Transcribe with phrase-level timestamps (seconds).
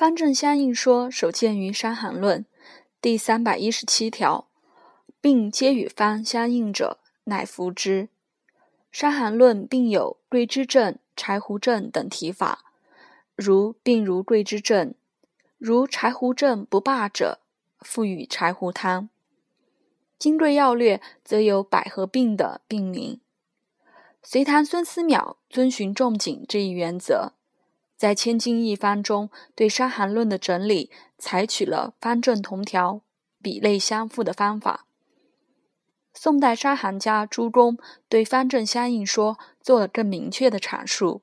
[0.00, 2.44] 方正相应说首见于《伤寒论》
[3.02, 4.48] 第三百一十七条，
[5.20, 8.04] 病皆与方相应者，乃服之。
[8.90, 12.64] 《伤寒论》并有桂枝症、柴胡症等提法，
[13.36, 14.94] 如病如桂枝症，
[15.58, 17.40] 如柴胡症不罢者，
[17.80, 19.02] 复与柴胡汤。
[20.18, 23.20] 《金匮要略》则有百合病的病名。
[24.22, 27.34] 隋唐孙思邈遵循仲景这一原则，
[28.00, 33.02] 在《千金一方》中对《伤寒论》的整理，采取了方正同条、
[33.42, 34.86] 比类相符的方法。
[36.14, 37.76] 宋代伤寒家朱公
[38.08, 41.20] 对方正相应说做了更明确的阐述，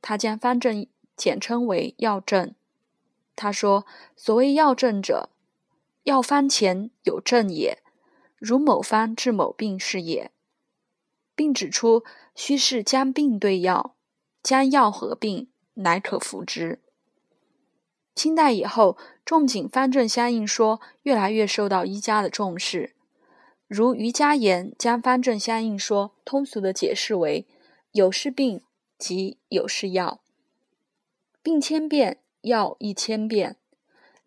[0.00, 2.54] 他将方正简称为药证。
[3.34, 5.30] 他说：“所谓药证者，
[6.04, 7.82] 药方前有证也，
[8.36, 10.30] 如某方治某病是也。”
[11.34, 12.04] 并指出，
[12.36, 13.96] 须是将病对药，
[14.44, 16.78] 将药合并，乃可服之。
[18.14, 22.94] 清代以后，仲景方正相应说越来越受到医家的重视。
[23.66, 27.46] 如余家言将方正相应说通俗的解释为：
[27.92, 28.62] 有是病
[28.98, 30.20] 即有是药，
[31.42, 33.56] 病千变，药一千变，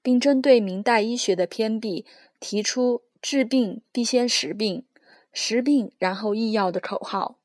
[0.01, 2.05] 并针对明代医学的偏弊，
[2.39, 4.85] 提出治病必先识病。
[5.33, 7.37] 识病然后医药的口号，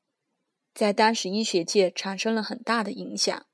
[0.73, 3.45] 在当时医学界产生了很大的影响。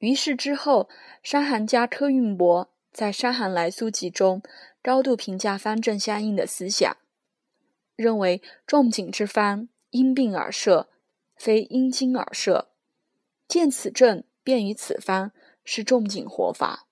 [0.00, 0.88] 于是之后，
[1.22, 4.42] 伤寒家柯运伯在《伤寒来苏集》中
[4.82, 6.96] 高度评价方正相应的思想，
[7.96, 10.88] 认为仲景之方因病而设，
[11.36, 12.70] 非因经而设，
[13.46, 15.32] 见此症便于此方，
[15.64, 16.86] 是仲景活法。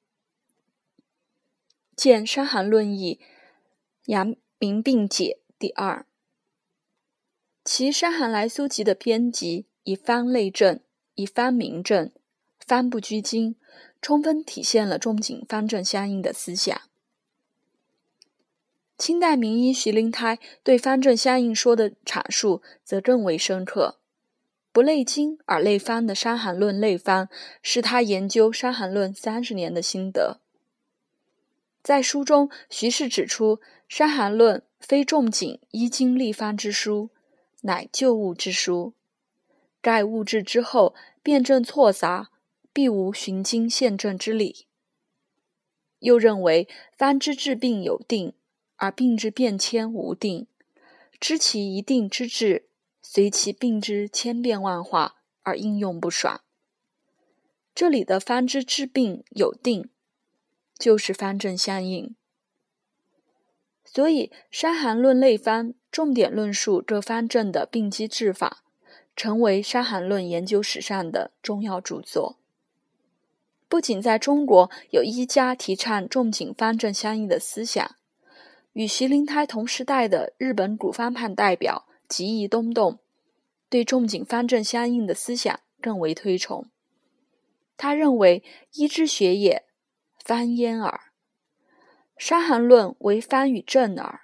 [1.97, 3.19] 见《伤寒论议》，
[4.05, 5.41] 阳明病解。
[5.59, 6.07] 第二，
[7.65, 10.79] 其《伤寒来苏集》的编辑以方类证，
[11.15, 12.13] 以方明证，
[12.69, 13.57] 方不拘经，
[14.03, 16.79] 充分体现了仲景方正相应的思想。
[18.99, 23.99] 清代名医徐灵胎对方正相应说的阐述则更为深刻。
[24.71, 27.29] 不类经而类方的《伤寒论》类方，
[27.63, 30.41] 是他研究《伤寒论》三十年的心得。
[31.83, 33.57] 在书中，徐氏指出，
[33.89, 37.09] 《伤寒论》非仲景医经立方之书，
[37.63, 38.93] 乃旧物之书。
[39.81, 42.31] 盖物质之后，辩证错杂，
[42.79, 44.69] 必无寻经现证之理。
[45.99, 48.35] 又认为，方之治病有定，
[48.77, 50.47] 而病之变迁无定。
[51.19, 52.69] 知其一定之治，
[53.03, 56.43] 随其病之千变万化而应用不爽。
[57.75, 59.91] 这里的方之治病有定。
[60.79, 62.15] 就是方正相应，
[63.85, 68.63] 所以《伤寒论》类方重点论述这方正的病机治法，
[69.17, 72.38] 成为《伤寒论》研究史上的重要著作。
[73.69, 77.97] 不仅在中国有医家提倡仲景方正相应的思想，
[78.73, 82.99] 与徐灵胎同时代的日本古方派代表吉义东洞，
[83.69, 86.71] 对仲景方正相应的思想更为推崇。
[87.77, 88.43] 他认为
[88.73, 89.65] 医之学也。
[90.25, 91.01] 方焉耳，
[92.19, 94.23] 《伤寒论》为方与正耳。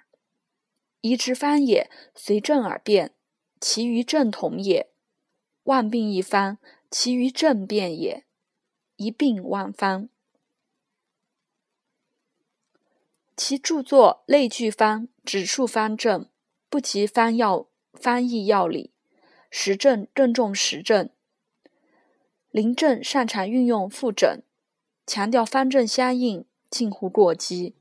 [1.01, 3.15] 医之方也，随正而变，
[3.59, 4.91] 其余正同也。
[5.63, 6.59] 万病一方，
[6.91, 8.23] 其余正变也。
[8.95, 10.09] 一病万方。
[13.37, 16.29] 其著作类聚方，指数方正，
[16.69, 18.91] 不及方药方义药理。
[19.57, 21.09] 实证更重实证。
[22.51, 24.43] 临证擅长运用复诊。
[25.07, 27.75] 强调方正相应，近乎过激。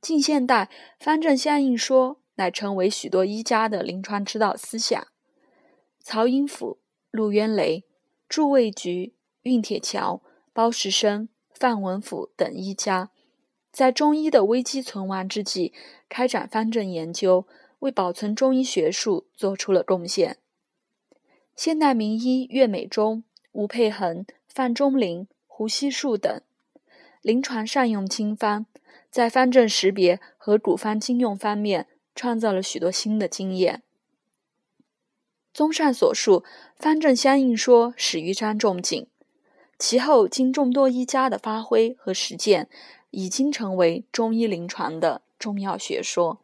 [0.00, 0.70] 近现代，
[1.00, 5.08] 方正相应说乃成为许多医家的临床指导思想。
[5.98, 6.78] 曹寅甫、
[7.10, 7.84] 陆渊雷、
[8.28, 10.22] 祝卫菊、运铁桥、
[10.52, 13.10] 包石生、范文甫等医家，
[13.70, 15.72] 在中医的危机存亡之际，
[16.08, 17.46] 开展方正研究，
[17.80, 20.38] 为保存中医学术做出了贡献。
[21.54, 25.28] 现代名医岳美中、吴佩恒、范仲林。
[25.54, 26.40] 胡锡树等
[27.20, 28.64] 临床善用经方，
[29.10, 33.82] 在方正识别和古方经用方面创造了许多新的经验。
[35.52, 36.42] 综上所述，
[36.74, 39.06] 方正相应说始于张仲景，
[39.82, 42.68] 其后经众多医家的发挥和实践，
[43.10, 46.38] 已经成为中医临床的重要学说。